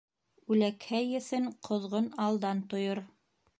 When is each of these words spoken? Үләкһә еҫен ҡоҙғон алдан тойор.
Үләкһә 0.55 1.01
еҫен 1.09 1.45
ҡоҙғон 1.69 2.09
алдан 2.27 2.65
тойор. 2.75 3.07